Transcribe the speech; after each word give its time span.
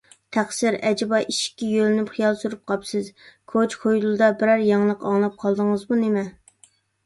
تەقسىر، 0.35 0.77
ئەجەبا، 0.87 1.19
ئىشىككە 1.33 1.69
يۆلىنىپ 1.73 2.09
خىيال 2.15 2.39
سۈرۈپ 2.41 2.65
قاپسىز، 2.73 3.13
كوچا- 3.55 3.79
كويلىدا 3.85 4.33
بىرەر 4.43 4.67
يېڭىلىق 4.73 5.07
ئاڭلاپ 5.13 5.41
قالدىڭىزمۇ 5.47 6.03
نېمە؟ 6.05 6.29